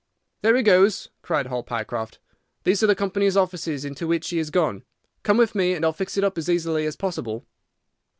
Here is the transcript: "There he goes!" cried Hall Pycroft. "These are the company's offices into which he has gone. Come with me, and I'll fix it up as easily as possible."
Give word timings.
"There 0.41 0.55
he 0.57 0.63
goes!" 0.63 1.09
cried 1.21 1.45
Hall 1.45 1.61
Pycroft. 1.61 2.17
"These 2.63 2.81
are 2.81 2.87
the 2.87 2.95
company's 2.95 3.37
offices 3.37 3.85
into 3.85 4.07
which 4.07 4.27
he 4.31 4.39
has 4.39 4.49
gone. 4.49 4.83
Come 5.21 5.37
with 5.37 5.53
me, 5.53 5.73
and 5.73 5.85
I'll 5.85 5.93
fix 5.93 6.17
it 6.17 6.23
up 6.23 6.39
as 6.39 6.49
easily 6.49 6.87
as 6.87 6.95
possible." 6.95 7.45